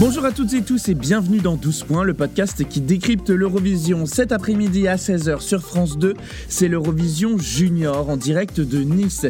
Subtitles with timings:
[0.00, 4.06] Bonjour à toutes et tous et bienvenue dans 12 points, le podcast qui décrypte l'Eurovision
[4.06, 6.14] cet après-midi à 16h sur France 2.
[6.48, 9.26] C'est l'Eurovision Junior en direct de Nice.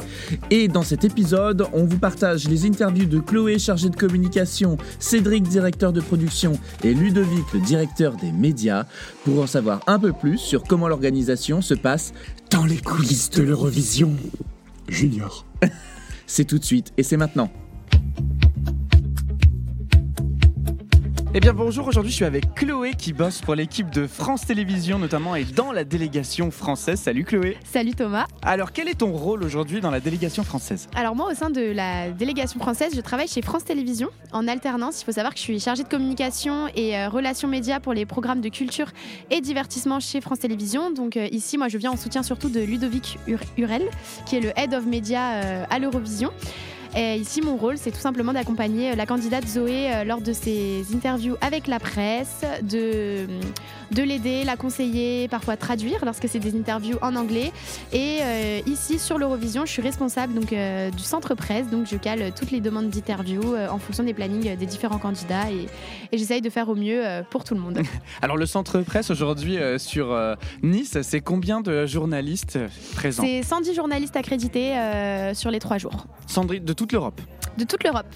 [0.51, 5.45] Et dans cet épisode, on vous partage les interviews de Chloé, chargée de communication, Cédric,
[5.45, 6.53] directeur de production,
[6.85, 8.85] et Ludovic, le directeur des médias,
[9.25, 12.13] pour en savoir un peu plus sur comment l'organisation se passe
[12.51, 14.13] dans les coulisses de l'Eurovision
[14.87, 15.47] Junior.
[16.27, 17.51] c'est tout de suite et c'est maintenant.
[21.35, 24.99] Eh bien bonjour, aujourd'hui je suis avec Chloé qui bosse pour l'équipe de France Télévisions
[24.99, 26.99] notamment et dans la délégation française.
[26.99, 27.59] Salut Chloé.
[27.65, 28.25] Salut Thomas.
[28.41, 30.89] Alors quel est ton rôle aujourd'hui dans la délégation française?
[30.97, 35.03] Alors moi au sein de la délégation française, je travaille chez France Télévisions en alternance.
[35.03, 38.07] Il faut savoir que je suis chargée de communication et euh, relations médias pour les
[38.07, 38.89] programmes de culture
[39.31, 40.91] et divertissement chez France Télévisions.
[40.91, 43.19] Donc euh, ici moi je viens en soutien surtout de Ludovic
[43.59, 43.83] Hurel
[44.25, 46.33] qui est le Head of Media euh, à l'Eurovision.
[46.97, 50.33] Et ici, mon rôle, c'est tout simplement d'accompagner euh, la candidate Zoé euh, lors de
[50.33, 53.27] ses interviews avec la presse, de,
[53.93, 57.53] de l'aider, la conseiller, parfois traduire lorsque c'est des interviews en anglais.
[57.93, 62.33] Et euh, ici, sur l'Eurovision, je suis responsable donc, du centre presse, donc je cale
[62.35, 65.67] toutes les demandes d'interview en fonction des plannings des différents candidats et,
[66.13, 67.81] et j'essaye de faire au mieux pour tout le monde.
[68.23, 70.17] Alors, le centre presse aujourd'hui sur
[70.63, 72.59] Nice, c'est combien de journalistes
[72.95, 73.23] présents?
[73.25, 74.75] C'est 110 journalistes accrédités
[75.35, 76.07] sur les trois jours.
[76.49, 77.21] De toute l'Europe
[77.59, 78.07] de toute l'Europe,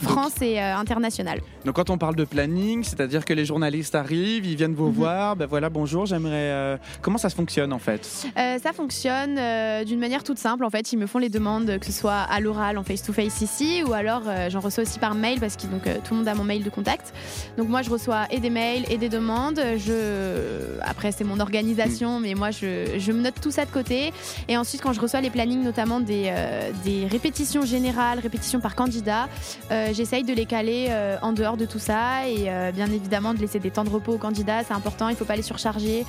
[0.00, 1.40] France et euh, internationale.
[1.64, 4.94] Donc quand on parle de planning, c'est-à-dire que les journalistes arrivent, ils viennent vous mhm.
[4.94, 6.50] voir, ben voilà, bonjour, j'aimerais...
[6.50, 8.26] Euh, comment ça se fonctionne en fait?
[8.38, 9.34] Euh, Ça fonctionne
[9.84, 12.40] d'une manière toute simple, en fait, ils me font les demandes, que ce soit à
[12.40, 16.14] l'oral, en face-to-face ici, ou alors j'en reçois aussi par mail, parce que donc, tout
[16.14, 17.12] le monde a mon mail de contact.
[17.58, 19.60] Donc moi, je reçois et des mails et des demandes.
[19.78, 20.78] Je...
[20.82, 22.22] Après, c'est mon organisation, mm.
[22.22, 24.12] mais moi, je, je, me note tout ça de côté.
[24.48, 26.32] Et ensuite, quand je reçois les plannings, notamment des,
[26.84, 28.91] des répétitions générales, répétitions par candidat,
[29.70, 33.34] euh, j'essaye de les caler euh, en dehors de tout ça et euh, bien évidemment
[33.34, 35.42] de laisser des temps de repos aux candidats, c'est important, il ne faut pas les
[35.42, 36.04] surcharger.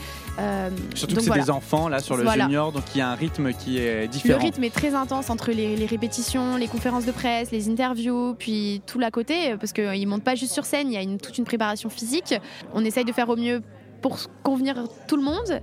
[0.96, 3.54] Surtout que c'est des enfants là sur le junior, donc il y a un rythme
[3.54, 4.40] qui est différent.
[4.40, 8.82] Le rythme est très intense entre les, répétitions, les conférences de presse, les interviews, puis
[8.86, 11.18] tout l'à côté, parce qu'ils ne montent pas juste sur scène, il y a une,
[11.18, 12.36] toute une préparation physique.
[12.74, 13.62] On essaye de faire au mieux
[14.02, 14.76] pour convenir
[15.08, 15.62] tout le monde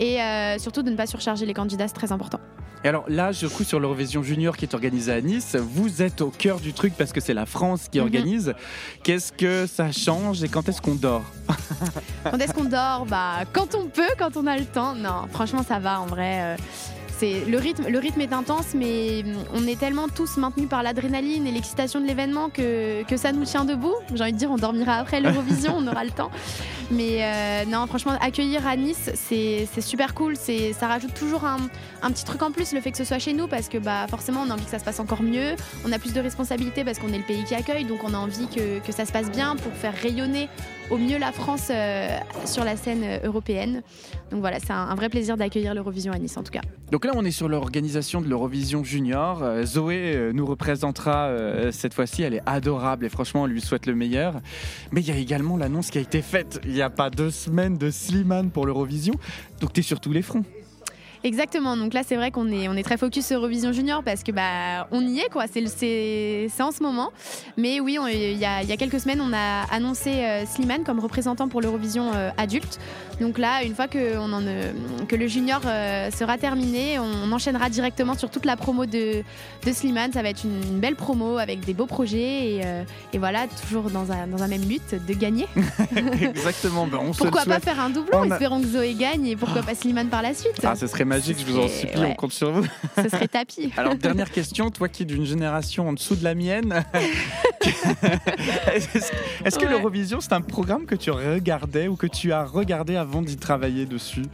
[0.00, 0.18] et
[0.58, 2.40] surtout de ne pas surcharger les candidats, c'est très important.
[2.84, 6.20] Et alors là, je coup sur l'Eurovision Junior qui est organisée à Nice, vous êtes
[6.20, 8.04] au cœur du truc parce que c'est la France qui mhm.
[8.04, 8.54] organise.
[9.02, 11.24] Qu'est-ce que ça change et quand est-ce qu'on dort?
[12.24, 13.06] Quand est-ce qu'on dort?
[13.06, 14.94] Bah quand on peut, quand on a le temps.
[14.94, 16.40] Non, franchement ça va en vrai.
[16.40, 16.56] Euh,
[17.46, 22.06] le rythme, est intense, mais on est tellement tous maintenus par l'adrénaline et l'excitation de
[22.06, 23.94] l'événement que, ça nous tient debout.
[24.14, 26.30] J'ai envie de dire, on dormira après l'Eurovision, on aura le temps.
[26.90, 30.36] Mais euh, non, franchement, accueillir à Nice, c'est super cool.
[30.36, 33.46] Ça rajoute toujours un, petit truc en plus, le fait que ce soit chez nous,
[33.46, 35.54] parce que bah, forcément, on a envie que ça se passe encore mieux.
[35.86, 38.18] On a plus de responsabilités parce qu'on est le pays qui accueille, donc on a
[38.18, 40.48] envie que ça se passe bien pour faire rayonner
[40.90, 43.82] au mieux la France euh, sur la scène euh, européenne.
[44.30, 46.60] Donc voilà, c'est un, vrai plaisir d'accueillir l'Eurovision à Nice en tout cas.
[46.90, 49.42] Donc là, on est sur l'organisation de l'Eurovision Junior.
[49.42, 51.30] Euh, Zoé nous représentera
[51.72, 52.22] cette fois-ci.
[52.22, 54.40] Elle est adorable et franchement, on lui souhaite le meilleur.
[54.92, 57.30] Mais il y a également l'annonce qui a été faite il n'y a pas deux
[57.30, 59.14] semaines de Slimane pour l'Eurovision.
[59.60, 60.44] Donc tu sur tous les fronts.
[61.24, 61.74] Exactement.
[61.78, 64.30] Donc là, c'est vrai qu'on est, on est très focus sur Eurovision Junior parce que
[64.30, 65.46] bah, on y est, quoi.
[65.50, 67.12] C'est, c'est, en ce moment.
[67.56, 71.00] Mais oui, il y a, y a, quelques semaines, on a annoncé euh, Slimane comme
[71.00, 72.78] représentant pour l'Eurovision euh, adulte.
[73.20, 74.42] Donc là, une fois que, on en,
[75.08, 79.22] que le junior euh, sera terminé, on, enchaînera directement sur toute la promo de,
[79.64, 80.12] de Slimane.
[80.12, 82.60] Ça va être une, belle promo avec des beaux projets et,
[83.14, 85.46] et voilà, toujours dans un, dans un, même but de gagner.
[86.20, 86.86] Exactement.
[86.86, 88.24] Ben, pourquoi pas faire un doublon?
[88.24, 90.60] Espérons que Zoé gagne et pourquoi pas Slimane par la suite.
[90.62, 92.66] Ah, ce serait magique, je vous en supplie, on compte sur vous.
[92.96, 93.72] Ce serait tapis.
[93.76, 96.84] Alors, dernière question, toi qui es d'une génération en dessous de la mienne,
[99.44, 103.22] est-ce que l'Eurovision, c'est un programme que tu regardais ou que tu as regardé avant
[103.22, 104.24] d'y travailler dessus?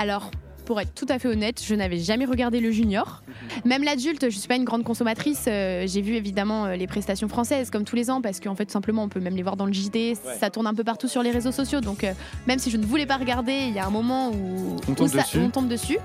[0.00, 0.32] Alors,
[0.64, 3.22] pour être tout à fait honnête, je n'avais jamais regardé le junior.
[3.64, 5.44] Même l'adulte, je ne suis pas une grande consommatrice.
[5.48, 8.70] Euh, j'ai vu évidemment euh, les prestations françaises comme tous les ans parce qu'en fait,
[8.70, 10.16] simplement, on peut même les voir dans le JT.
[10.40, 11.80] Ça tourne un peu partout sur les réseaux sociaux.
[11.80, 12.12] Donc, euh,
[12.46, 15.10] même si je ne voulais pas regarder, il y a un moment où on tombe,
[15.10, 15.38] dessus.
[15.38, 15.98] on tombe dessus.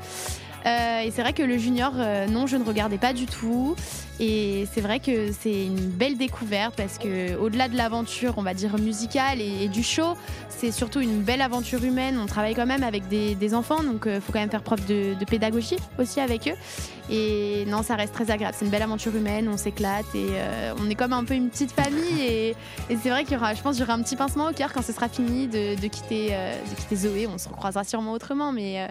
[0.65, 1.94] Et c'est vrai que le junior,
[2.29, 3.75] non, je ne regardais pas du tout.
[4.19, 8.53] Et c'est vrai que c'est une belle découverte parce que au-delà de l'aventure, on va
[8.53, 10.15] dire musicale et, du show,
[10.50, 12.19] c'est surtout une belle aventure humaine.
[12.21, 14.85] On travaille quand même avec des, enfants, donc il euh, faut quand même faire preuve
[14.85, 16.56] de, pédagogie aussi avec eux.
[17.12, 18.55] Et non, ça reste très agréable.
[18.57, 21.50] C'est une belle aventure humaine, on s'éclate et euh, on est comme un peu une
[21.50, 22.21] petite famille.
[22.21, 22.55] Et,
[22.89, 24.73] c'est vrai qu'il y aura, je pense, qu'il y aura un petit pincement au cœur
[24.73, 27.27] quand ce sera fini de, quitter, euh, de quitter Zoé.
[27.27, 28.85] On se recroisera sûrement autrement, mais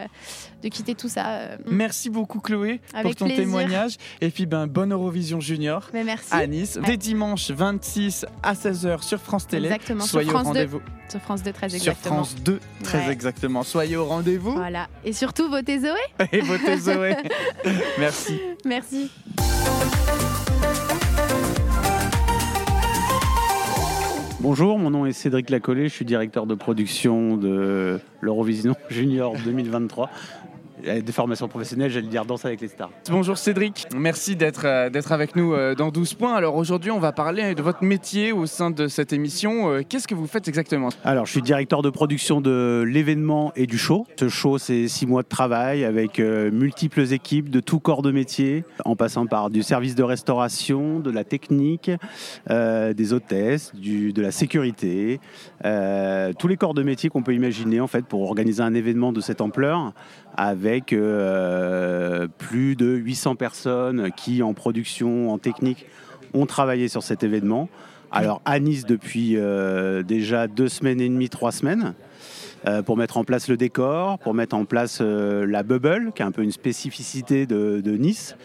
[0.63, 3.97] de quitter tout ça, Merci beaucoup Chloé pour ton témoignage.
[4.21, 6.33] Et puis ben, bonne Eurovision Junior Mais merci.
[6.33, 6.79] à Nice.
[6.85, 9.67] Dès dimanche 26 à 16h sur France Télé.
[9.67, 10.05] Exactement.
[10.05, 10.81] Soyez sur au rendez-vous.
[11.09, 12.25] Sur France 2 très exactement.
[12.25, 13.63] Sur France 2 très exactement.
[13.63, 14.53] Soyez au rendez-vous.
[14.53, 14.89] Voilà.
[15.05, 15.91] Et surtout votez Zoé.
[16.33, 17.17] Et votez Zoé.
[17.99, 18.41] merci.
[18.65, 19.11] Merci.
[24.41, 30.11] Bonjour, mon nom est Cédric Lacollet, je suis directeur de production de l'Eurovision Junior 2023
[30.83, 32.91] des formations professionnelles, j'allais dire danse avec les stars.
[33.11, 36.35] Bonjour Cédric, merci d'être euh, d'être avec nous euh, dans 12 points.
[36.35, 39.71] Alors aujourd'hui, on va parler de votre métier au sein de cette émission.
[39.71, 40.89] Euh, qu'est-ce que vous faites exactement?
[41.05, 44.07] Alors, je suis directeur de production de l'événement et du show.
[44.19, 48.65] Ce show, c'est six mois de travail avec multiples équipes de tout corps de métier,
[48.85, 51.91] en passant par du service de restauration, de la technique,
[52.49, 55.21] des hôtesses, du, de la sécurité,
[55.63, 59.21] tous les corps de métier qu'on peut imaginer en fait pour organiser un événement de
[59.21, 59.93] cette ampleur
[60.39, 65.85] avec euh, plus de 800 personnes qui, en production, en technique,
[66.33, 67.69] ont travaillé sur cet événement.
[68.13, 71.95] Alors à Nice depuis euh, déjà deux semaines et demie, trois semaines.
[72.67, 76.25] Euh, pour mettre en place le décor, pour mettre en place la bubble, qui est
[76.25, 78.37] un peu une spécificité de, Nice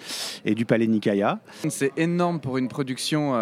[0.45, 1.39] et du Palais Nikaya.
[1.67, 3.33] C'est énorme pour une production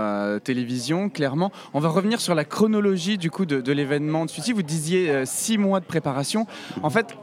[0.43, 1.51] télévision, clairement.
[1.73, 4.25] On va revenir sur la chronologie du coup de, de l'événement.
[4.25, 6.47] Vous disiez six mois de préparation.
[6.83, 7.17] En fait,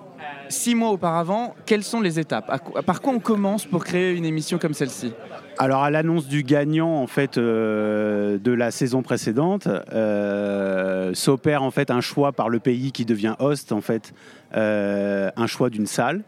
[0.49, 2.47] six mois auparavant, quelles sont les étapes?
[2.85, 5.13] Par quoi on commence pour créer une émission comme celle-ci?
[5.59, 11.73] Alors à l'annonce du gagnant en fait euh, de la saison précédente, euh, s'opère en
[11.73, 14.15] fait un choix par le pays qui devient host en fait,
[14.55, 16.23] euh, un choix d'une salle,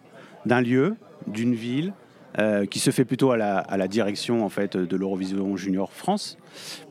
[0.47, 0.97] d'un lieu,
[1.29, 1.93] d'une ville,
[2.39, 6.39] euh, qui se fait plutôt à la, direction en fait de l'Eurovision Junior France.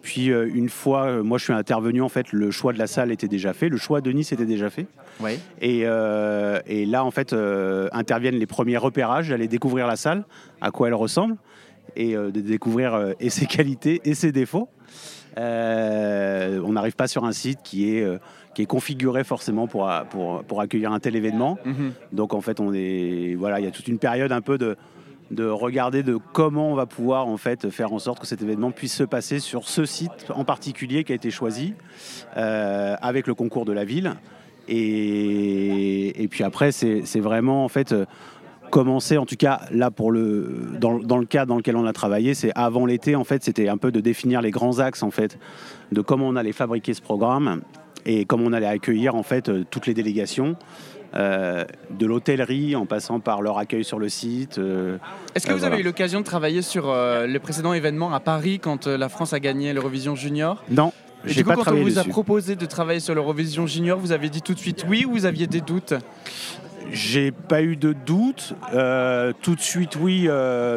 [0.01, 2.87] Puis euh, une fois, euh, moi je suis intervenu en fait, le choix de la
[2.87, 4.87] salle était déjà fait, le choix de Nice était déjà fait.
[5.61, 7.33] Et, et, là en fait
[7.93, 10.25] interviennent les premiers repérages, d'aller découvrir la salle,
[10.59, 11.37] à quoi elle ressemble,
[11.95, 14.67] et de découvrir et ses qualités et ses défauts.
[15.37, 18.05] on n'arrive pas sur un site qui est
[18.55, 21.57] qui est configuré forcément pour, pour, pour accueillir un tel événement.
[21.63, 21.93] Mhm.
[22.11, 24.75] Donc en fait, on est voilà, il y a toute une période un peu de
[25.31, 28.71] de regarder de comment on va pouvoir en fait faire en sorte que cet événement
[28.71, 31.73] puisse se passer sur ce site en particulier qui a été choisi
[32.37, 34.15] euh, avec le concours de la ville.
[34.67, 37.95] Et, puis après, c'est vraiment en fait
[38.69, 41.93] commencer, en tout cas là pour le dans, dans le cas dans lequel on a
[41.93, 45.09] travaillé, c'est avant l'été en fait, c'était un peu de définir les grands axes en
[45.09, 45.39] fait
[45.91, 47.61] de comment on allait fabriquer ce programme
[48.05, 50.55] et comment on allait accueillir en fait toutes les délégations.
[51.15, 54.59] Euh, de l'hôtellerie en passant par leur accueil sur le site.
[54.59, 54.97] Euh,
[55.33, 58.59] Est-ce que vous avez eu l'occasion de travailler sur euh, le précédent événement à Paris
[58.59, 60.63] quand la France a gagné l'Eurovision Junior?
[60.69, 60.93] Non.
[61.27, 64.29] Et du coup, quand on vous a proposé de travailler sur l'Eurovision Junior, vous avez
[64.29, 65.95] dit tout de suite oui ou vous aviez des doutes?
[66.91, 68.53] J'ai pas eu de doute.
[69.41, 70.29] tout de suite, oui,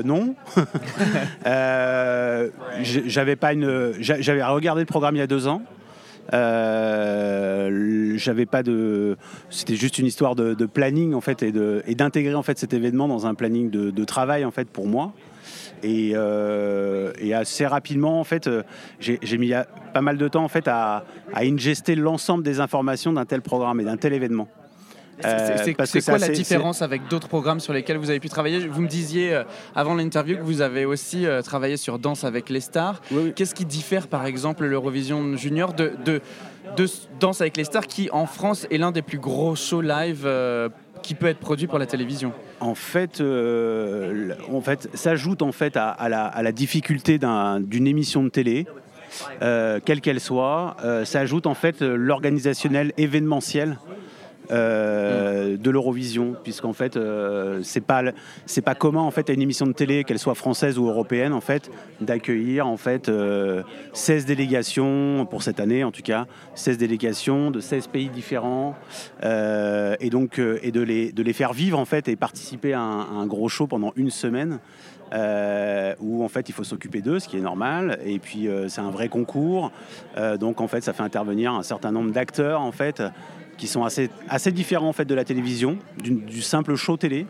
[0.05, 0.35] non.
[2.83, 3.93] j'avais pas une.
[4.01, 5.63] J'avais regardé le programme il y a deux ans.
[6.33, 9.17] Euh, j'avais pas de.
[9.51, 13.27] C'était juste une histoire de, planning en fait et d'intégrer en fait cet événement dans
[13.27, 15.13] un planning de, travail en fait pour moi.
[15.83, 18.49] Et, euh, assez rapidement en fait,
[19.01, 19.53] j'ai mis
[19.93, 23.81] pas mal de temps en fait à, à ingester l'ensemble des informations d'un tel programme
[23.81, 24.49] et d'un tel événement.
[25.25, 28.67] Euh, c'est quoi la différence avec d'autres programmes sur lesquels vous avez pu travailler?
[28.67, 32.51] Vous me disiez euh, avant l'interview que vous avez aussi euh, travaillé sur Danse avec
[32.51, 33.01] les stars.
[33.35, 36.21] Qu'est-ce qui diffère par exemple l'Eurovision Junior de, de,
[37.21, 40.29] Danse avec les stars qui en France est l'un des plus gros shows live
[41.03, 42.33] qui peut être produit pour la télévision?
[42.61, 48.29] En fait, en fait s'ajoute en fait à, la, à la, difficulté d'une émission de
[48.29, 48.67] télé.
[49.41, 53.77] quelle qu'elle soit, s'ajoute en fait l'organisationnel événementiel
[54.51, 58.03] euh, de l'Eurovision, puisqu'en fait, euh, c'est pas
[58.45, 61.33] c'est pas commun en fait à une émission de télé, qu'elle soit française ou européenne,
[61.33, 61.71] en fait,
[62.01, 63.63] d'accueillir en fait 16 euh,
[64.27, 68.75] délégations pour cette année, en tout cas, 16 délégations de 16 pays différents,
[69.23, 70.83] et donc et de
[71.23, 74.59] les faire vivre en fait et participer à un, gros show pendant une semaine.
[76.01, 78.01] où en fait il faut s'occuper d'eux, ce qui est normal.
[78.05, 79.71] Et puis c'est un vrai concours,
[80.41, 83.03] donc en fait ça fait intervenir un certain nombre d'acteurs en fait
[83.63, 87.27] qui sont assez, assez différents en fait de la télévision, du, simple show télé.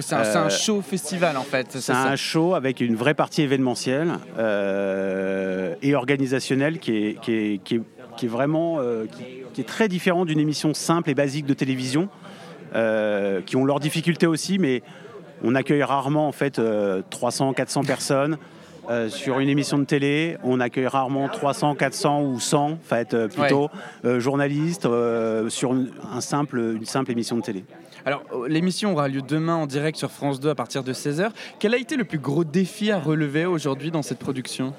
[0.00, 1.70] C'est un, un, euh, show festival en fait.
[1.70, 7.62] C'est un show avec une vraie partie événementielle euh, et organisationnelle qui est, qui est,
[7.62, 7.80] qui est,
[8.16, 9.04] qui est vraiment euh,
[9.54, 12.08] qui, est très différent d'une émission simple et basique de télévision,
[13.46, 14.82] qui ont leurs difficultés aussi, mais
[15.44, 16.60] on accueille rarement en fait
[17.10, 18.36] 300, 400 personnes
[18.88, 23.12] Euh, sur une émission de télé, on accueille rarement 300, 400 ou 100, en fait,
[23.12, 23.68] euh, plutôt
[24.04, 24.88] euh, journalistes
[25.48, 27.64] sur une, un simple, une simple émission de télé.
[28.06, 31.30] Alors, l'émission aura lieu demain en direct sur France 2 à partir de 16h.
[31.58, 34.72] Quel a été le plus gros défi à relever aujourd'hui dans cette production?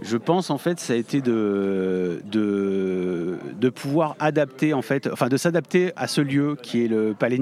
[0.00, 5.28] Je pense en fait ça a été de, de, de pouvoir adapter en fait, enfin
[5.28, 7.40] de s'adapter à ce lieu qui est le Palais.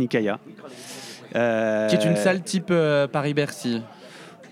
[1.35, 3.83] Euh, Qui est une salle type euh, Paris-Bercy.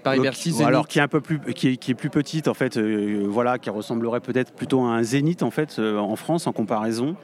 [0.04, 0.68] Paris-Bercy, donc, Zénith.
[0.68, 3.24] alors qui est un peu plus qui est, qui est plus petite en fait euh,
[3.26, 7.16] voilà qui ressemblerait peut-être plutôt à un zénith en fait euh, en France en comparaison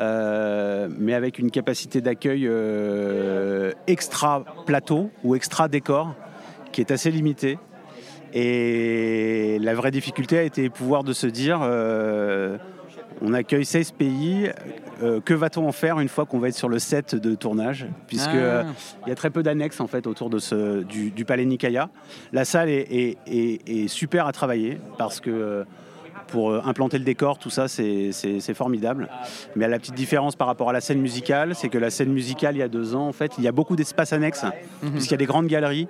[0.00, 6.14] euh, mais avec une capacité d'accueil euh, extra plateau ou extra décor
[6.72, 7.58] qui est assez limitée
[8.32, 12.56] et la vraie difficulté a été pouvoir de se dire euh,
[13.24, 14.50] on accueille 16 pays
[15.02, 17.86] euh, que va-t-on en faire une fois qu'on va être sur le set de tournage?
[18.08, 18.36] Puisque Ah.
[18.36, 18.62] euh,
[19.06, 21.88] il y a très peu d'annexes en fait autour de ce, du, du palais Nicaïa.
[22.32, 25.64] La salle est, est- est- est super à travailler parce que euh,
[26.28, 28.10] pour implanter le décor, tout ça, c'est
[28.54, 29.08] formidable.
[29.54, 32.56] Mais la petite différence par rapport à la scène musicale, c'est que la scène musicale,
[32.56, 34.46] il y a deux ans, en fait, il y a beaucoup d'espaces annexes,
[34.92, 35.88] puisqu'il y a des grandes galeries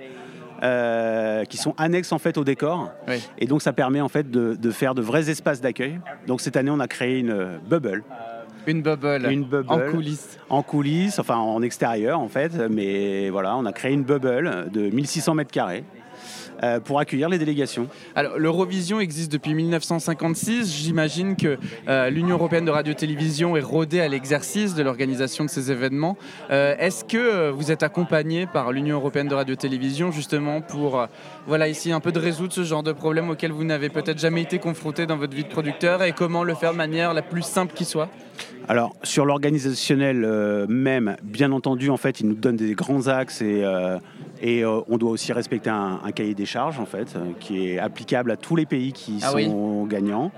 [0.63, 2.91] euh, qui sont annexes en fait au décor.
[3.09, 3.27] Oui.
[3.39, 6.01] Et donc, ça permet en fait de, de faire de vrais espaces d'accueil.
[6.27, 8.05] Donc, cette année, on a créé une bubble
[8.67, 9.31] Une bubble.
[9.31, 9.71] Une bubble.
[9.73, 10.39] En coulisses.
[10.49, 14.91] en coulisses, enfin en extérieur en fait, mais voilà, on a créé une bubble de
[14.91, 15.85] 1600 mètres carrés
[16.63, 17.89] euh, pour accueillir les délégations.
[18.15, 20.73] Alors, l'Eurovision existe depuis 1956.
[20.73, 25.71] J'imagine que euh, l'Union européenne de radio-télévision est rodée à l'exercice de l'organisation de ces
[25.71, 26.17] événements.
[26.51, 31.07] Euh, Est-ce que vous êtes accompagné par l'Union européenne de radio-télévision justement pour
[31.47, 34.43] voilà, essayer un peu de résoudre ce genre de problème auquel vous n'avez peut-être jamais
[34.43, 36.03] été confronté dans votre vie de producteur?
[36.03, 38.09] Et comment le faire de manière la plus simple qui soit?
[38.69, 43.43] Alors sur l'organisationnel euh, même, bien entendu, en fait, il nous donne des grands axes
[43.43, 43.99] et, euh,
[44.41, 47.79] et euh, on doit aussi respecter un, un cahier des charges en fait, qui est
[47.79, 49.89] applicable à tous les pays qui Ah sont oui.
[49.89, 50.31] gagnants.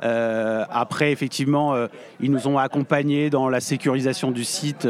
[0.00, 1.74] Après, effectivement,
[2.20, 4.88] ils nous ont accompagnés dans la sécurisation du site.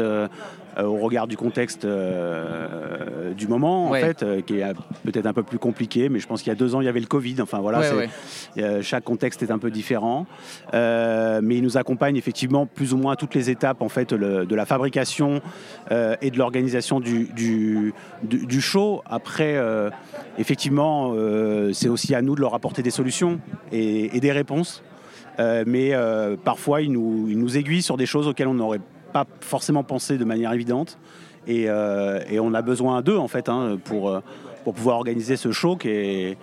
[0.79, 4.01] Euh, au regard du contexte euh, du moment, Ouais.
[4.01, 4.63] en fait, euh, qui est
[5.03, 6.87] peut-être un peu plus compliqué, mais je pense qu'il y a deux ans, il y
[6.87, 7.35] avait le Covid.
[7.41, 8.09] Enfin voilà, Ouais,
[8.55, 8.81] c'est- ouais.
[8.81, 10.25] chaque contexte est un peu différent,
[10.73, 14.45] mais il nous accompagne effectivement plus ou moins à toutes les étapes en fait le-
[14.45, 15.41] de la fabrication
[15.91, 17.93] et de l'organisation du, du,
[18.23, 19.01] du- du show.
[19.05, 19.57] Après,
[20.37, 21.13] effectivement,
[21.73, 23.39] c'est aussi à nous de leur apporter des solutions
[23.71, 24.83] et, et des réponses.
[25.39, 28.81] Euh, mais euh, parfois, ils nous, ils nous aiguillent sur des choses auxquelles on n'aurait
[29.11, 30.97] pas forcément pensé de manière évidente.
[31.47, 34.19] Et, euh, on a besoin d'eux en fait hein, pour, euh,
[34.63, 36.37] pour pouvoir organiser ce show qui est,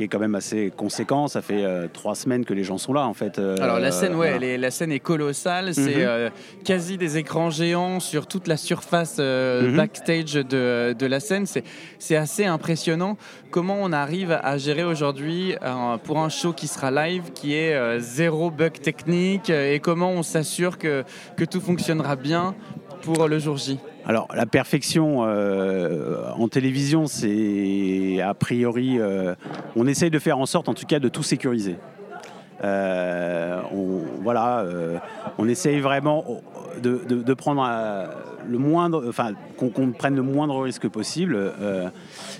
[0.00, 1.28] qui est quand même assez conséquent.
[1.28, 3.38] Ça fait euh, trois semaines que les gens sont là en fait.
[3.38, 4.36] Euh, Alors la scène, ouais, voilà.
[4.36, 5.74] elle est, la scène est colossale.
[5.74, 5.94] C'est Mhm.
[5.98, 6.30] euh,
[6.64, 9.76] quasi des écrans géants sur toute la surface Mhm.
[9.76, 11.44] backstage de, de la scène.
[11.44, 11.64] C'est,
[11.98, 13.18] c'est assez impressionnant.
[13.50, 15.54] Comment on arrive à gérer aujourd'hui
[16.04, 20.78] pour un show qui sera live, qui est zéro bug technique, et comment on s'assure
[20.78, 21.02] que,
[21.36, 22.54] que tout fonctionnera bien
[23.00, 29.34] pour le jour J Alors, la perfection euh, en télévision, c'est a priori, euh,
[29.76, 31.76] on essaye de faire en sorte, en tout cas, de tout sécuriser.
[32.62, 34.64] Euh, on, voilà,
[35.38, 36.42] on essaye vraiment
[36.82, 37.66] de, prendre
[38.46, 41.52] le moindre, enfin, qu'on prenne le moindre risque possible.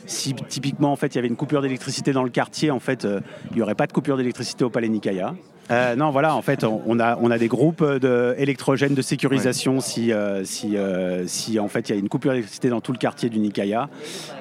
[0.07, 3.07] Si typiquement, en fait, il y avait une coupure d'électricité dans le quartier, en fait,
[3.51, 5.35] il n'y aurait pas de coupure d'électricité au Palais Nicaïa.
[5.71, 9.03] Euh, non, voilà, en fait, on, on a, on a des groupes de électrogènes de
[9.03, 12.81] sécurisation si, euh, si, euh, si, en fait, il y a une coupure d'électricité dans
[12.81, 13.41] tout le quartier du.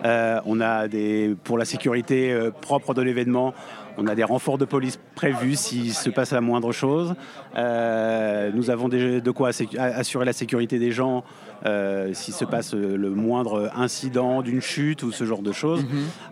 [0.05, 2.31] Euh, on a des, pour la sécurité
[2.61, 3.53] propre de l'événement,
[3.97, 7.15] on a des renforts de police prévus s'il se passe la moindre chose.
[7.57, 11.23] Euh, nous avons des- de quoi assurer la sécurité des gens
[11.65, 15.83] euh, s'il se passe le moindre incident d'une chute ou ce genre de choses.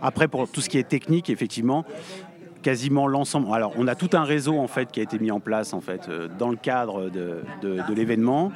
[0.02, 1.84] Après, pour tout ce qui est technique, effectivement,
[2.62, 3.48] quasiment l'ensemble.
[3.54, 5.82] Alors, on a tout un réseau en fait qui a été mis en place en
[5.82, 8.52] fait euh, dans le cadre de, l'événement,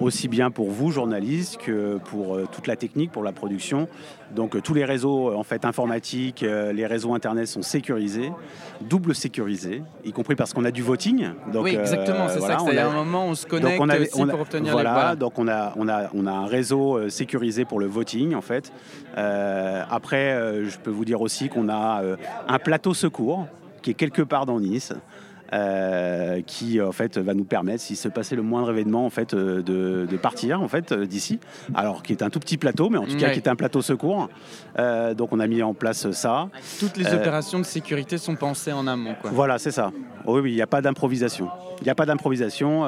[0.00, 3.88] aussi bien pour vous journalistes que pour euh, toute la technique, pour la production.
[4.34, 8.30] Donc, euh, tous les réseaux euh, en fait informatiques, euh, les réseaux internet sont sécurisés,
[8.82, 11.28] double sécurisés, y compris parce qu'on a du voting.
[11.52, 12.28] Donc, Oui, exactement.
[12.28, 12.64] C'est voilà, ça.
[12.68, 14.94] c'est a- un moment on se connecte on, aussi on a- pour obtenir voilà, les
[14.94, 15.16] voilà.
[15.16, 18.70] donc on a, on, a, on a un réseau sécurisé pour le voting en fait.
[19.16, 22.02] Après, je peux vous dire aussi qu'on a
[22.48, 23.46] un plateau secours
[23.82, 24.92] qui est quelque part dans Nice.
[25.52, 29.34] Euh, qui en fait va nous permettre, s'il se passait le moindre événement, en fait,
[29.34, 31.40] euh, de, de partir en fait euh, d'ici.
[31.74, 33.32] Alors qui est un tout petit plateau, mais en tout cas Ouais.
[33.32, 34.28] qui est un plateau secours.
[34.78, 36.48] Euh, donc on a mis en place ça.
[36.80, 39.14] Toutes les Euh, opérations de sécurité sont pensées en amont.
[39.20, 39.30] Quoi.
[39.32, 39.90] Voilà, c'est ça.
[40.26, 41.48] Oui, oui, il n'y a pas d'improvisation.
[41.80, 42.82] Il n'y a pas d'improvisation.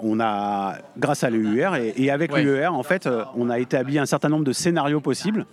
[0.00, 2.42] on a, grâce à l'EUR et, et avec Ouais.
[2.42, 5.46] l'UER, en fait, on a établi un certain nombre de scénarios possibles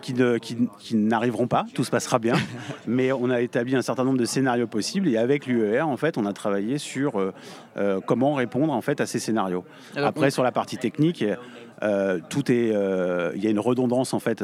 [0.00, 2.34] qui, ne- qui- qui n'arriveront pas, tout se passera bien,
[2.86, 5.08] mais on a établi un certain nombre de scénarios possibles.
[5.08, 7.32] Et avec l'UER, en fait, on a travaillé sur euh,
[7.76, 9.64] euh, comment répondre en fait à ces scénarios.
[9.94, 11.24] Alors, Après, sur la partie technique,
[11.82, 14.42] euh, tout est, euh, il y a une redondance en fait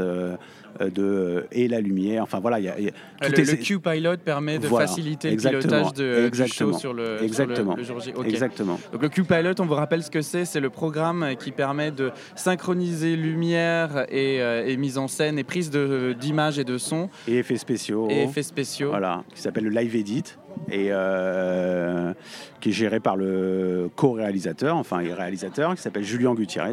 [0.95, 2.23] de et la lumière.
[2.23, 2.93] Enfin voilà, il y a, il y a-
[3.23, 6.21] Euh, tout le, est- le Q-Pilot permet de Voilà, faciliter le exactement, pilotage de, du
[6.21, 8.13] show exactement, sur le, sur le- exactement, le jour J.
[8.27, 8.79] Exactement.
[8.93, 12.11] Donc le Q-Pilot, on vous rappelle ce que c'est, c'est le programme qui permet de
[12.35, 17.39] synchroniser lumière et, euh, et mise en scène et prise d'images et de sons Et
[17.39, 18.09] effets spéciaux.
[18.11, 18.91] et effets spéciaux.
[18.91, 20.25] Voilà, qui s'appelle le Live Edit
[20.71, 22.15] et euh,
[22.61, 26.73] qui est géré par le co-réalisateur, enfin et réalisateur, qui s'appelle Julien Gutiérrez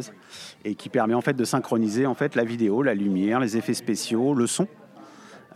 [0.64, 3.74] et qui permet en fait de synchroniser en fait la vidéo, la lumière, les effets
[3.74, 3.93] spéciaux,
[4.34, 4.66] le son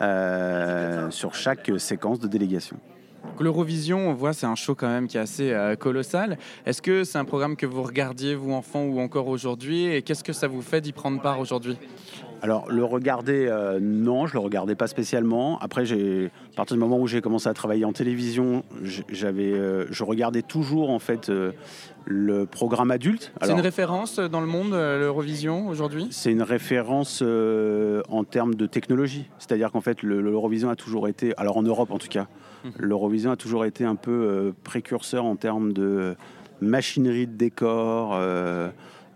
[0.00, 2.76] euh, sur chaque séquence de délégation.
[3.40, 6.38] L'Eurovision, on voit, c'est un show quand même qui est assez euh, colossal.
[6.66, 9.86] Est-ce que c'est un programme que vous regardiez, vous enfant, ou encore aujourd'hui?
[9.86, 11.76] Et qu'est-ce que ça vous fait d'y prendre part aujourd'hui?
[12.40, 15.58] Alors le regarder, euh, non, je le regardais pas spécialement.
[15.60, 18.62] Après, j'ai, à partir du moment où j'ai commencé à travailler en télévision,
[19.08, 21.50] j'avais, euh, je regardais toujours en fait euh,
[22.06, 23.32] le programme adulte.
[23.42, 26.06] C'est une référence dans le monde, l'Eurovision, aujourd'hui?
[26.10, 29.28] C'est une référence en termes de technologie.
[29.38, 32.28] C'est-à-dire qu'en fait, le- l'Eurovision a toujours été, alors en Europe en tout cas,
[32.64, 32.72] Mhm.
[32.78, 36.14] l'Eurovision a toujours été un peu précurseur en termes de
[36.60, 38.18] machinerie de décor.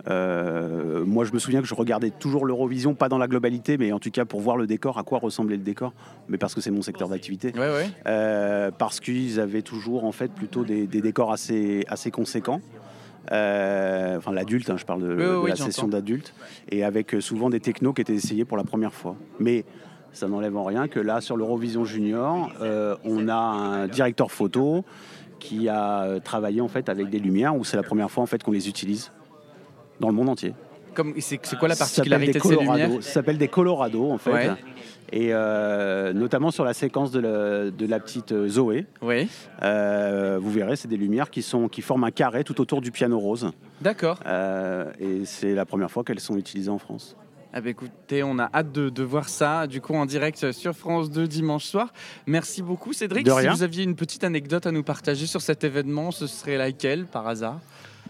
[0.09, 3.93] Euh, moi, je me souviens que je regardais toujours l'Eurovision, pas dans la globalité, mais
[3.93, 5.93] en tout cas pour voir le décor, à quoi ressemblait le décor,
[6.29, 7.53] mais parce que c'est mon secteur d'activité.
[7.55, 7.91] Ouais, ouais.
[8.07, 12.61] Euh, parce qu'ils avaient toujours en fait plutôt des, des décors assez, assez conséquents.
[13.31, 16.35] Euh, enfin l'adulte, hein, je parle de, Oui, de oui, la session d'adulte,
[16.71, 19.15] et avec souvent des technos qui étaient essayés pour la première fois.
[19.39, 19.65] Mais
[20.13, 22.53] ça n'enlève en rien que là, sur l'Eurovision Junior,
[23.05, 24.85] on a un directeur photo
[25.39, 28.43] qui a travaillé en fait avec des lumières où c'est la première fois en fait
[28.43, 29.13] qu'on les utilise
[30.03, 30.53] dans le monde entier.
[31.21, 34.31] C'est, quoi la particularité de ces lumières Ça s'appelle des Colorado en fait.
[34.31, 34.51] Ouais.
[35.11, 39.29] Et euh, notamment sur la séquence de la, de la petite euh, Zoé, Oui,
[39.63, 42.91] euh, vous verrez, c'est des lumières qui, sont, qui forment un carré tout autour du
[42.91, 43.51] piano rose.
[43.83, 44.19] d'accord.
[44.27, 47.15] Euh, et c'est la première fois qu'elles sont utilisées en France.
[47.55, 50.75] Ah bah écoutez, on a hâte de, de voir ça, du coup en direct sur
[50.75, 51.93] France 2 dimanche soir.
[52.27, 53.27] Merci beaucoup Cédric.
[53.27, 53.53] De Si rien.
[53.53, 57.27] vous aviez une petite anecdote à nous partager sur cet événement, ce serait laquelle par
[57.29, 57.61] hasard?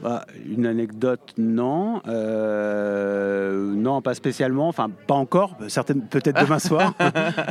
[0.02, 2.00] Bah, une anecdote, non.
[2.08, 4.68] Euh, non, pas spécialement.
[4.68, 5.56] Enfin, pas encore.
[5.68, 6.94] Certaines, peut-être demain soir.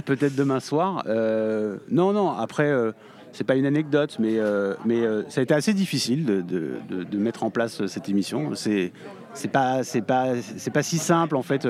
[0.06, 1.04] peut-être demain soir.
[1.08, 2.30] Euh, non, non.
[2.32, 2.92] Après, euh,
[3.32, 7.04] c'est pas une anecdote, mais, euh, mais ça a été assez difficile de, de- de-
[7.04, 8.54] de mettre en place cette émission.
[8.56, 8.92] C'est
[9.34, 11.66] c'est pas c'est pas c'est pas si simple en fait.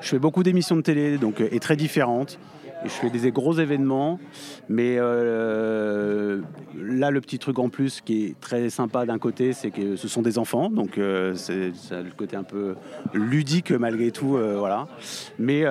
[0.00, 2.38] Je fais beaucoup d'émissions de télé, donc et très différentes.
[2.84, 4.18] Je fais des gros événements,
[4.68, 6.40] mais euh,
[6.76, 10.08] là le petit truc en plus qui est très sympa d'un côté, c'est que ce
[10.08, 12.74] sont des enfants, donc euh, c'est ça a le côté un peu
[13.14, 14.88] ludique malgré tout, euh, voilà.
[15.38, 15.64] Mais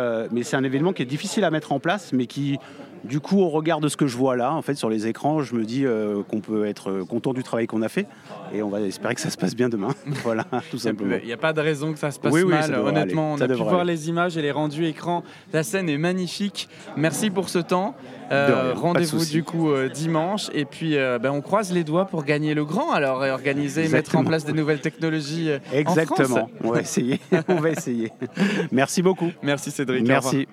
[0.43, 2.57] c'est un événement qui est difficile à mettre en place, mais qui
[3.03, 5.41] du coup, au regard de ce que je vois là, en fait, sur les écrans,
[5.41, 8.07] je me dis euh, qu'on peut être euh, content du travail qu'on a fait,
[8.53, 9.93] et on va espérer que ça se passe bien demain.
[10.23, 11.15] voilà, tout simplement.
[11.21, 12.73] Il n'y a pas de raison que ça se passe Oui, oui, mal.
[12.75, 13.33] Honnêtement, aller.
[13.33, 15.23] on Ça a pu voir les images et les rendus écran.
[15.53, 16.69] La scène est magnifique.
[16.95, 17.95] Merci pour ce temps.
[18.31, 20.49] Euh, Rendez-vous du coup euh, dimanche.
[20.53, 22.91] Et puis, ben, on croise les doigts pour gagner le grand.
[22.91, 24.23] Alors, et organiser, mettre en Exactement.
[24.23, 25.49] place des nouvelles technologies.
[25.49, 26.27] euh, en Exactement.
[26.37, 26.49] France.
[26.63, 27.19] On va essayer.
[27.47, 28.11] on va essayer.
[28.71, 29.31] Merci beaucoup.
[29.41, 30.07] Merci Cédric.
[30.07, 30.47] Merci.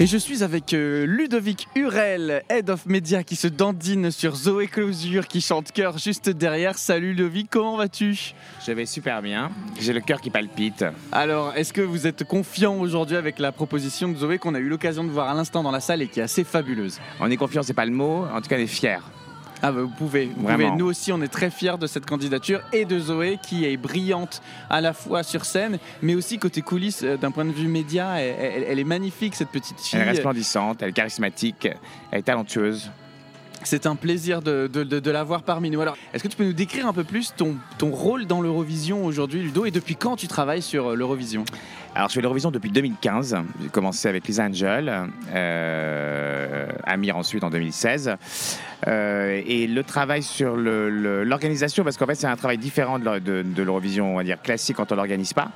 [0.00, 4.68] Et je suis avec euh, Ludovic Hurel, Head of Media, qui se dandine sur Zoé
[4.68, 6.78] Closure, qui chante cœur juste derrière.
[6.78, 8.32] Salut Ludovic, comment vas-tu?
[8.64, 9.50] Je vais super bien.
[9.80, 10.84] J'ai le cœur qui palpite.
[11.10, 14.68] Alors, est-ce que vous êtes confiant aujourd'hui avec la proposition de Zoé qu'on a eu
[14.68, 17.00] l'occasion de voir à l'instant dans la salle et qui est assez fabuleuse?
[17.18, 18.24] On est confiant, c'est pas le mot.
[18.32, 18.98] En tout cas, on est fiers.
[19.62, 20.70] Ah bah vous pouvez, vous pouvez.
[20.76, 24.40] Nous aussi, on est très fiers de cette candidature et de Zoé qui est brillante
[24.70, 28.20] à la fois sur scène, mais aussi côté coulisses euh, d'un point de vue média.
[28.20, 29.98] Elle, elle- elle est magnifique cette petite fille.
[29.98, 31.68] Elle est resplendissante, elle est charismatique,
[32.12, 32.90] elle est talentueuse.
[33.64, 35.80] C'est un plaisir de, de- de- de la voir parmi nous.
[35.80, 39.04] Alors, est-ce que tu peux nous décrire un peu plus ton, ton rôle dans l'Eurovision
[39.04, 41.44] aujourd'hui, Ludo, et depuis quand tu travailles sur euh, l'Eurovision?
[41.94, 43.36] Alors, je fais l'Eurovision depuis 2015.
[43.60, 44.92] J'ai commencé avec Lisa Angel,
[45.34, 48.14] euh, Amir ensuite en 2016.
[48.86, 53.18] Euh, et le travail sur l'organisation, parce qu'en fait, c'est un travail différent de, l'Euro-
[53.18, 55.48] de- de l'Eurovision, on va dire classique quand on l'organise pas.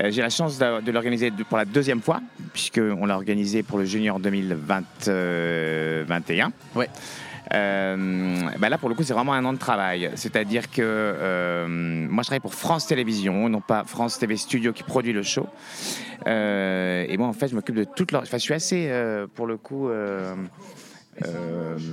[0.00, 2.20] Euh, J'ai la chance de, l'organiser pour la deuxième fois,
[2.52, 6.50] puisqu'on l'a organisé pour le Junior 2021.
[6.74, 6.88] Ouais.
[7.52, 10.10] Euh, bah là, pour le coup, c'est vraiment un an de travail.
[10.14, 14.82] C'est-à-dire que euh, moi, je travaille pour France Télévisions, non pas France TV Studio qui
[14.82, 15.46] produit le show.
[16.26, 18.24] Euh, et moi, en fait, je m'occupe de toute leur.
[18.24, 18.90] Je suis assez,
[19.34, 19.88] pour le coup.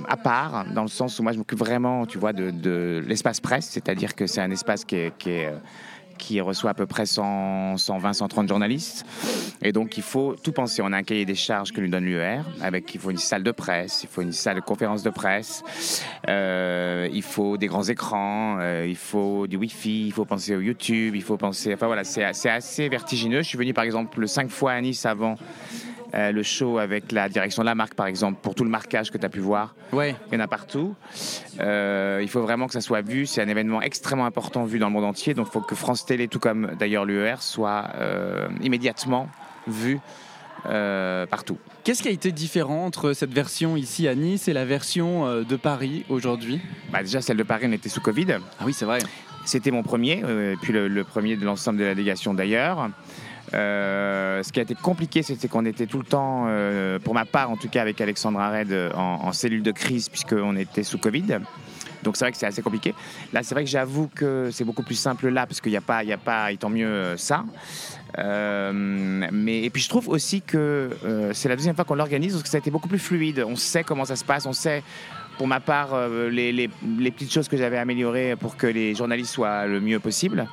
[0.08, 3.40] à part, dans le sens où moi je m'occupe vraiment, tu vois, de, de l'espace
[3.40, 5.52] presse, c'est-à-dire que c'est un espace qui est,
[6.18, 9.06] qui reçoit à peu près 100, 120, 130 journalistes.
[9.62, 10.82] Et donc, il faut tout penser.
[10.82, 13.42] On a un cahier des charges que nous donne l'UER, avec il faut une salle
[13.42, 15.62] de presse, il faut une salle de conférence de presse,
[16.28, 20.60] euh, il faut des grands écrans, euh, il faut du Wi-Fi, il faut penser au
[20.60, 21.72] YouTube, il faut penser.
[21.74, 23.42] Enfin voilà, c'est assez vertigineux.
[23.42, 25.36] Je suis venu par exemple cinq fois à Nice avant.
[26.14, 29.10] Euh, le show avec la direction de la marque, par exemple, pour tout le marquage
[29.10, 29.74] que tu as pu voir.
[29.92, 30.16] Ouais.
[30.28, 30.94] Il y en a partout.
[31.60, 33.26] Euh, il faut vraiment que ça soit vu.
[33.26, 35.34] C'est un événement extrêmement important vu dans le monde entier.
[35.34, 39.28] Donc il faut que France Télé, tout comme d'ailleurs l'UER, soit euh, immédiatement
[39.66, 40.00] vu
[41.30, 41.56] partout.
[41.84, 45.56] Qu'est-ce qui a été différent entre cette version ici à Nice et la version de
[45.56, 46.60] Paris aujourd'hui?
[46.92, 48.38] Bah, déjà, celle de Paris, on était sous Covid.
[48.58, 48.98] Ah oui, c'est vrai.
[49.46, 52.90] C'était mon premier, et puis le, le premier de l'ensemble de la délégation d'ailleurs.
[53.54, 57.24] Euh, ce qui a été compliqué, c'était qu'on était tout le temps, euh, pour ma
[57.24, 60.98] part en tout cas avec Alexandre Arred, euh, en, cellule de crise, puisqu'on était sous
[60.98, 61.38] Covid.
[62.04, 62.94] Donc c'est vrai que c'est assez compliqué.
[63.32, 65.82] Là, c'est vrai que j'avoue que c'est beaucoup plus simple là, parce qu'il n'y a
[65.82, 67.44] pas, il y a pas, et tant mieux ça.
[68.16, 70.90] Mais et puis je trouve aussi que
[71.32, 73.44] c'est la deuxième fois qu'on l'organise, parce que ça a été beaucoup plus fluide.
[73.46, 74.82] On sait comment ça se passe, on sait.
[75.38, 75.90] Pour ma part,
[76.30, 76.68] les
[77.10, 80.46] petites choses que j'avais améliorées pour que les journalistes soient le mieux possible.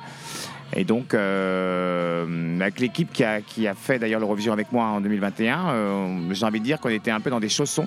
[0.76, 5.00] Et donc, euh, avec l'équipe qui a, qui a fait d'ailleurs l'Eurovision avec moi en
[5.00, 7.86] 2021, euh, j'ai envie de dire qu'on était un peu dans des chaussons.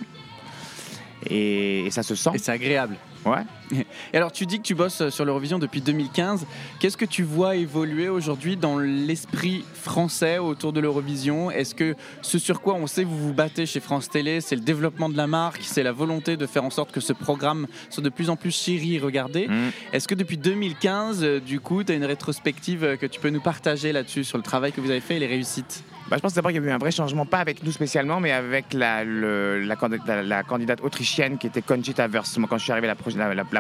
[1.29, 2.31] Et, et ça se sent.
[2.33, 2.95] Et c'est agréable.
[3.25, 3.43] Ouais.
[4.13, 6.45] Et alors, tu dis que tu bosses sur l'Eurovision depuis 2015.
[6.79, 11.51] Qu'est-ce que tu vois évoluer aujourd'hui dans l'esprit français autour de l'Eurovision?
[11.51, 14.55] Est-ce que ce sur quoi on sait que vous vous battez chez France Télé, c'est
[14.55, 17.67] le développement de la marque, c'est la volonté de faire en sorte que ce programme
[17.89, 19.47] soit de plus en plus chéri et regardé?
[19.47, 19.71] Mm.
[19.93, 23.29] Est-ce que depuis 2015, euh, du coup, tu as une rétrospective euh, que tu peux
[23.29, 25.83] nous partager là-dessus, sur le travail que vous avez fait et les réussites?
[26.09, 28.19] Bah, je pense d'abord qu'il y a eu un vrai changement, pas avec nous spécialement,
[28.19, 32.35] mais avec la, le- la, candid- la- la candidate autrichienne qui était Conchita Wurst.
[32.39, 32.95] Moi, quand je suis arrivé la,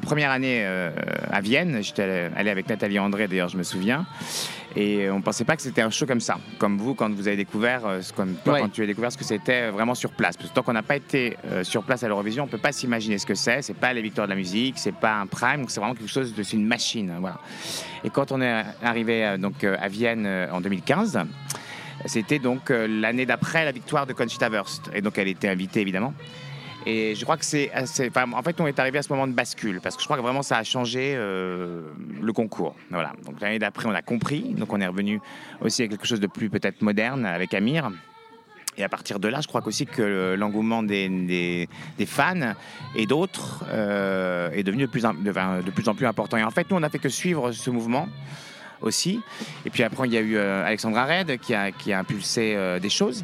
[0.01, 0.89] première année euh,
[1.31, 4.07] à Vienne, j'étais allé avec Nathalie André, d'ailleurs, je me souviens,
[4.75, 7.37] et on pensait pas que c'était un show comme ça, comme vous, quand vous avez
[7.37, 8.61] découvert, euh, ce- comme toi, Ouais.
[8.61, 10.35] quand tu as découvert ce que c'était vraiment sur place.
[10.35, 12.71] Parce que tant qu'on n'a pas été euh, sur place à l'Eurovision, on peut pas
[12.71, 13.61] s'imaginer ce que c'est.
[13.61, 16.33] C'est pas les victoires de la musique, c'est pas un prime, c'est vraiment quelque chose
[16.33, 17.37] de, c'est une machine, voilà.
[18.03, 21.19] Et quand on est arrivé euh, donc euh, à Vienne euh, en 2015.
[22.05, 24.89] C'était donc euh, l'année d'après la victoire de Conchita Wurst.
[24.93, 26.13] Et donc elle était invitée évidemment.
[26.85, 29.81] Et je crois que c'est en fait, on est arrivé à ce moment de bascule
[29.81, 31.81] parce que je crois que vraiment ça a changé euh,
[32.21, 32.75] le concours.
[32.89, 33.13] Voilà.
[33.25, 34.53] Donc l'année d'après, on a compris.
[34.57, 35.19] Donc on est revenu
[35.61, 37.91] aussi avec quelque chose de plus peut-être moderne avec Amir.
[38.77, 41.67] Et à partir de là, je crois aussi que l'engouement des,
[42.05, 42.53] fans
[42.95, 46.37] et d'autres euh, est devenu de plus, en, de plus en plus important.
[46.37, 48.07] Et en fait, nous, on n'a fait que suivre ce mouvement
[48.81, 49.21] aussi.
[49.65, 52.89] Et puis après, il y a eu euh, Alexandre Arred qui a, impulsé euh, des
[52.89, 53.23] choses.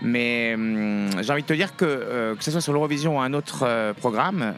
[0.00, 3.20] Mais hum, j'ai envie de te dire que, euh, que ce soit sur l'Eurovision ou
[3.20, 4.54] un autre euh, programme,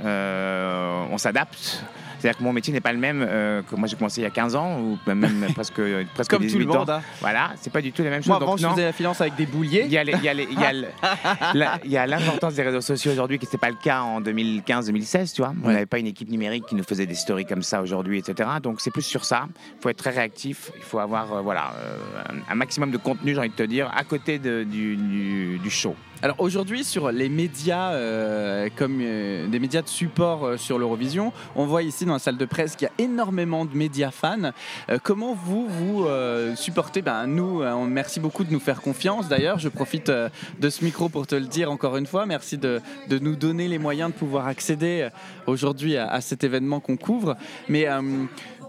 [1.10, 1.84] on s'adapte.
[2.24, 4.26] C'est-à-dire que mon métier n'est pas le même euh, que moi j'ai commencé il y
[4.26, 5.78] a 15 ans ou même presque,
[6.14, 6.88] presque Comme tout 18 le monde.
[6.88, 6.94] ans.
[6.94, 7.02] hein.
[7.20, 8.28] Voilà, c'est pas du tout les mêmes choses.
[8.28, 9.82] Moi, avant, je faisais la finance avec des bouliers.
[9.86, 10.04] Il y a
[11.54, 15.52] la- l'importance des réseaux sociaux aujourd'hui, qui n'était pas le cas en 2015-2016, tu vois.
[15.62, 15.72] On Ouais.
[15.74, 18.48] n'avait pas une équipe numérique qui nous faisait des stories comme ça aujourd'hui, etc.
[18.62, 19.46] Donc c'est plus sur ça.
[19.78, 20.70] Il faut être très réactif.
[20.76, 21.96] Il faut avoir euh, voilà, euh,
[22.30, 25.58] un- un maximum de contenu, j'ai envie de te dire, à côté de- du, du-
[25.58, 25.94] du show.
[26.22, 31.32] Alors aujourd'hui sur les médias euh, comme euh, des médias de support euh, sur l'Eurovision,
[31.54, 34.52] on voit ici dans la salle de presse qu'il y a énormément de médias fans.
[34.88, 39.28] Euh, comment vous vous euh, supportez Ben nous, euh, merci beaucoup de nous faire confiance.
[39.28, 40.28] D'ailleurs, je profite euh,
[40.60, 42.26] de ce micro pour te le dire encore une fois.
[42.26, 45.08] Merci de, de nous donner les moyens de pouvoir accéder
[45.46, 47.36] aujourd'hui à, à cet événement qu'on couvre.
[47.68, 47.86] Mais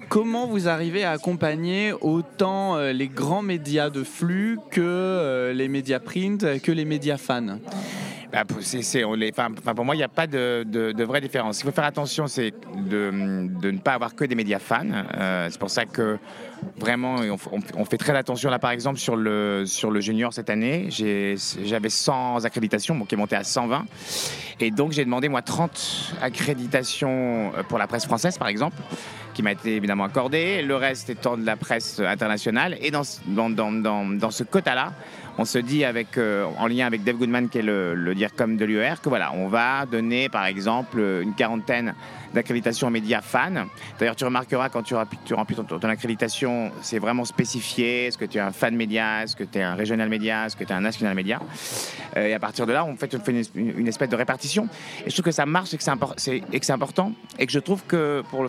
[0.08, 6.62] Comment vous arrivez à accompagner autant les grands médias de flux que les médias print,
[6.62, 7.58] que les médias fans?
[8.36, 11.56] Bah, pour- moi, il n'y a pas de, vraie différence.
[11.56, 14.84] Ce qu'il faut faire attention, c'est de, ne pas avoir que des médias fans.
[15.18, 16.18] Euh, c'est pour ça que
[16.78, 17.16] vraiment,
[17.78, 18.50] on, fait très attention.
[18.50, 23.16] Là, par exemple, sur le, sur le junior cette année, j'avais 100 accréditations, bon, qui
[23.16, 23.86] est monté à 120.
[24.60, 28.78] Et donc, j'ai demandé, moi, 30 accréditations euh, pour la presse française, par exemple,
[29.34, 30.62] qui m'a été évidemment accordée.
[30.62, 32.78] Le reste étant de la presse internationale.
[32.82, 34.94] Et dans, dans, dans, dans ce quota-là,
[35.38, 38.66] on se dit euh, en lien avec Dave Goodman, qui est le, le DIRCOM de
[38.66, 41.94] l'UER, que voilà, on va donner par exemple une quarantaine
[42.36, 43.66] d'accréditations médias fans.
[43.98, 48.08] D'ailleurs, tu remarqueras quand tu remplis, ton, ton accréditation, c'est vraiment spécifié.
[48.08, 49.24] Est-ce que tu es un fan média?
[49.24, 50.46] Est-ce que tu es un régional média?
[50.46, 51.40] Est-ce que tu es un national média?
[52.18, 53.16] Euh, Et à partir de là, on fait,
[53.56, 54.68] une, espèce de répartition.
[55.06, 57.14] Et je trouve que ça marche et que c'est important.
[57.40, 58.44] Et que je trouve que pour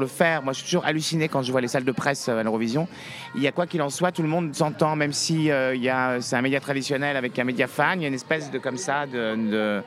[0.00, 2.42] le, faire, moi je suis toujours halluciné quand je vois les salles de presse à
[2.42, 2.88] l'Eurovision.
[3.34, 5.82] Il y a quoi qu'il en soit, tout le monde s'entend, même si euh, il
[5.82, 8.50] y a, c'est un média traditionnel avec un média fan, il y a une espèce
[8.50, 9.82] de comme ça de, de-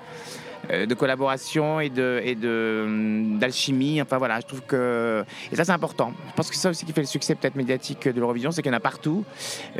[0.70, 4.00] euh, de collaboration et de et de hum, d'alchimie.
[4.00, 6.14] Enfin voilà, je trouve que et ça c'est important.
[6.30, 8.62] Je pense que c'est ça aussi qui fait le succès peut-être médiatique de l'Eurovision, c'est
[8.62, 9.26] qu'il y en a partout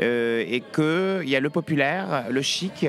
[0.00, 2.84] euh, et que il y a le populaire, le chic.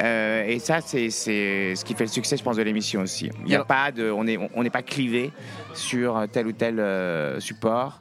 [0.00, 3.28] euh, et ça, c'est ce qui fait le succès, je pense, de l'émission aussi.
[3.40, 5.32] Il n'y a pas de, on est, on n'est pas clivé
[5.74, 8.00] sur tel ou tel euh, support.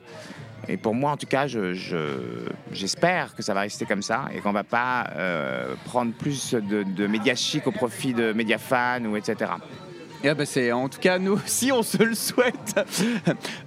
[0.68, 4.26] Et pour moi, en tout cas, je- je- j'espère que ça va rester comme ça
[4.34, 9.04] et qu'on va pas euh, prendre plus de, médias chics au profit de médias fans
[9.06, 9.52] ou etc.
[10.22, 12.76] Et ah bah, c'est en tout cas nous aussi on se le souhaite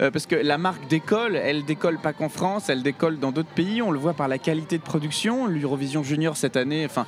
[0.02, 3.48] Euh, parce que la marque décolle, elle décolle pas qu'en France, elle décolle dans d'autres
[3.54, 3.80] pays.
[3.82, 5.46] On le voit par la qualité de production.
[5.46, 7.06] L'Eurovision Junior cette année, enfin.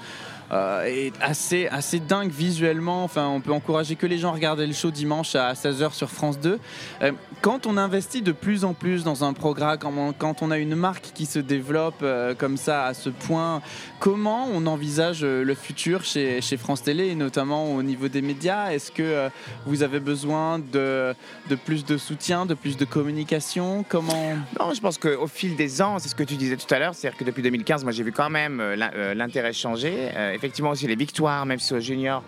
[0.52, 3.04] Euh, est assez, assez dingue visuellement.
[3.04, 6.10] Enfin, on peut encourager que les gens à regarder le show dimanche à 16h sur
[6.10, 6.58] France 2.
[7.02, 9.78] Euh, quand on investit de plus en plus dans un programme,
[10.18, 13.62] quand on, a une marque qui se développe euh, comme ça à ce point,
[14.00, 18.22] comment on envisage euh, le futur chez, chez France Télé et notamment au niveau des
[18.22, 18.70] médias?
[18.72, 19.28] Est-ce que euh,
[19.66, 21.14] vous avez besoin de,
[21.48, 23.84] de plus de soutien, de plus de communication?
[23.88, 26.78] Comment Non, je pense qu'au fil des ans, c'est ce que tu disais tout à
[26.78, 30.08] l'heure, c'est-à-dire que depuis 2015, moi j'ai vu quand même euh, l'in- euh, l'intérêt changer.
[30.34, 32.22] Effectivement aussi les victoires, même si au junior,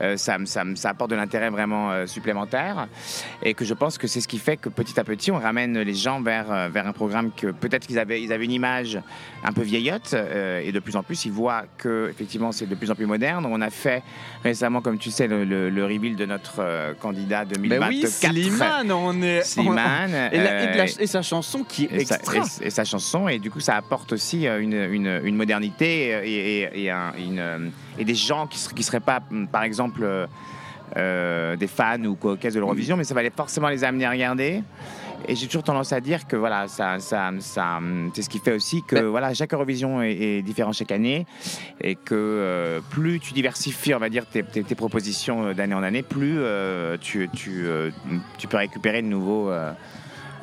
[0.00, 2.86] euh, ça, ça, ça apporte de l'intérêt vraiment euh, supplémentaire.
[3.42, 5.78] Et que je pense que c'est ce qui fait que petit à petit, on ramène
[5.80, 9.00] les gens vers, euh, vers un programme que peut-être qu'ils avaient, ils avaient une image
[9.44, 10.14] un peu vieillotte.
[10.14, 13.06] euh, et de plus en plus, ils voient que effectivement c'est de plus en plus
[13.06, 13.46] moderne.
[13.50, 14.02] On a fait
[14.44, 17.88] récemment, comme tu sais, le, le, le reveal de notre candidat Ben 2024.
[17.90, 19.42] oui, Slimane, on est.
[19.42, 22.36] Slimane, Et, la- et de la- et sa chanson qui est et sa, extra.
[22.62, 26.62] et- et sa chanson et du coup ça apporte aussi une, une- une modernité et,
[26.62, 30.00] et- et un- une, euh, et des gens qui ne seraient pas hum, par exemple
[30.02, 30.26] euh,
[30.96, 34.62] euh, des fans ou quoi de l'Eurovision mais ça va forcément les amener à regarder.
[35.26, 38.38] Et j'ai toujours tendance à dire que voilà ça, ça, ça, hum, c'est ce qui
[38.38, 41.26] fait aussi que voilà chaque Eurovision est, est différent chaque année
[41.80, 45.82] et que euh, plus tu diversifies on va dire tes, tes- tes propositions d'année en
[45.82, 47.90] année plus euh, tu, tu, euh,
[48.38, 49.50] tu peux récupérer de nouveaux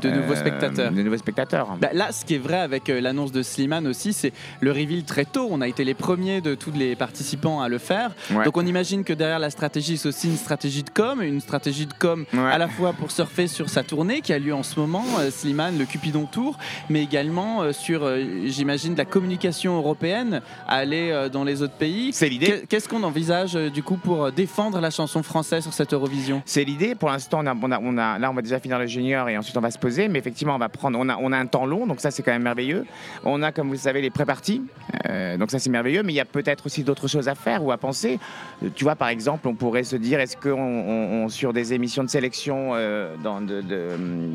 [0.02, 0.92] De nouveaux euh, spectateurs.
[0.92, 4.14] de nouveaux spectateurs Bah, là, ce qui est vrai avec euh, l'annonce de Slimane aussi,
[4.14, 5.48] c'est le reveal très tôt.
[5.52, 8.12] On a été les premiers de tous les participants à le faire.
[8.32, 8.44] Ouais.
[8.46, 11.86] Donc on imagine que derrière la stratégie, c'est aussi une stratégie de com, une stratégie
[11.86, 12.40] de com Ouais.
[12.52, 15.32] à la fois pour surfer sur sa tournée qui a lieu en ce moment, euh,
[15.32, 16.58] Slimane, le Cupidon Tour,
[16.90, 18.10] mais également sur,
[18.46, 22.12] j'imagine, de la communication européenne, aller euh, dans les autres pays.
[22.14, 22.46] C'est l'idée.
[22.48, 26.42] Qu'est- Qu'est-ce qu'on envisage du coup pour défendre la chanson française sur cette Eurovision?
[26.46, 26.96] C'est l'idée.
[26.96, 29.30] Pour l'instant, on a, on a- on a- là, on va déjà finir le junior
[29.30, 29.78] et ensuite on va se
[30.10, 30.98] Mais effectivement, on va prendre.
[31.00, 32.86] On a, on a un temps long, donc ça, c'est quand même merveilleux.
[33.24, 34.64] On a, comme vous le savez, les pré-parties.
[35.10, 36.04] Euh, donc ça, c'est merveilleux.
[36.04, 38.20] Mais il y a peut-être aussi d'autres choses à faire ou à penser.
[38.64, 41.54] Euh, Tu vois, par exemple, on pourrait se dire est-ce que on- on- on- sur
[41.54, 43.64] des émissions de sélection euh, dans de-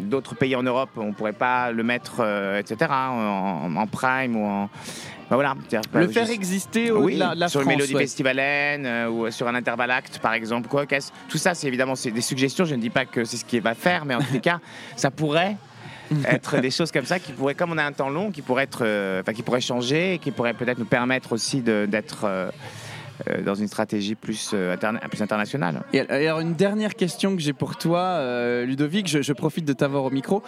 [0.09, 4.45] d'autres pays en Europe, on pourrait pas le mettre, euh, etc., en, en prime ou
[4.47, 4.69] en.
[5.31, 5.55] ben voilà.
[5.95, 7.73] Le faire juste- exister oui, la sur France.
[7.73, 8.07] une mélodie ouais.
[8.85, 12.11] euh, ou sur un intervalle acte par exemple quoi qu'est-ce- tout ça c'est évidemment c'est
[12.11, 14.41] des suggestions je ne dis pas que c'est ce qu'il va faire mais en les
[14.49, 14.59] cas
[14.97, 15.40] ça pourrait
[16.27, 18.65] être des choses comme ça qui pourraient comme on a un temps long qui pourraient
[18.65, 22.27] être euh, qui pourraient changer qui pourraient peut-être nous permettre aussi d'être
[23.29, 27.43] euh, dans une stratégie plus, euh, interna- plus internationale Et alors une dernière question que
[27.43, 30.43] j'ai pour toi, euh, Ludovic, je, je profite de t'avoir au micro.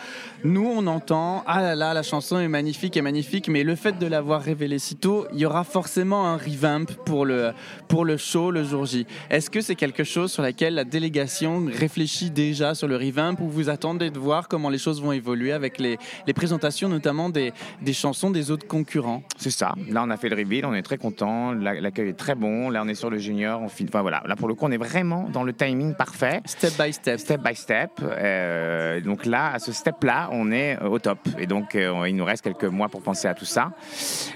[0.44, 3.98] Nous, on entend, ah là là, la chanson est magnifique, est magnifique, mais le fait
[3.98, 7.52] de l'avoir révélée si tôt, il y aura forcément un revamp pour le,
[7.88, 9.06] pour le show le jour J.
[9.30, 13.48] Est-ce que c'est quelque chose sur laquelle la délégation réfléchit déjà sur le revamp ou
[13.48, 17.52] vous attendez de voir comment les choses vont évoluer avec les, les présentations notamment des,
[17.82, 19.22] des chansons des autres concurrents?
[19.36, 22.12] C'est ça là on a fait le reveal on est très content La- l'accueil est
[22.14, 24.54] très bon là on est sur le junior on filme enfin voilà là pour le
[24.54, 27.18] coup on est vraiment dans le timing parfait Step by step.
[27.18, 27.90] step by step.
[28.02, 31.18] Euh, donc là, à ce step-là, on est au top.
[31.38, 33.72] Et donc, euh, il nous reste quelques mois pour penser à tout ça.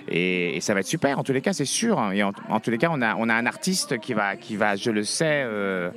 [0.09, 1.19] Et, et ça va être super.
[1.19, 2.01] En tous les cas, c'est sûr.
[2.12, 4.57] Et en, en tous les cas, on a, on a un artiste qui va, qui
[4.57, 5.91] va, je le sais, euh,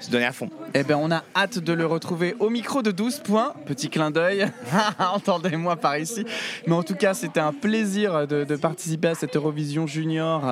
[0.00, 0.48] se donner à fond.
[0.74, 3.54] Eh bien, on a hâte de le retrouver au micro de 12 points.
[3.66, 4.46] Petit clin d'œil.
[4.98, 6.24] Entendez-moi par ici.
[6.66, 10.42] Mais en tout cas, c'était un plaisir de, de participer à cette Eurovision Junior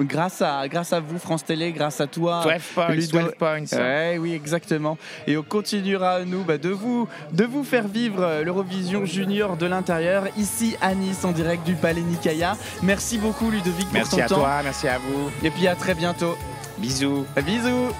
[0.00, 2.42] grâce, à, grâce à vous, France Télé, grâce à toi.
[2.44, 3.60] 12 points, Ludo- 12 points.
[3.72, 4.98] Ouais, oui, exactement.
[5.26, 9.66] Et on continuera, nous, bah, de, vous, de vous faire vivre euh, l'Eurovision Junior de
[9.66, 12.56] l'intérieur, ici à Nice, en direct du Palais Nicaïa.
[12.82, 14.34] Merci beaucoup, Ludovic, pour Merci ton à temps.
[14.36, 15.30] toi, merci à vous.
[15.44, 16.36] Et puis à très bientôt.
[16.78, 17.26] Bisous.
[17.44, 17.92] Bisous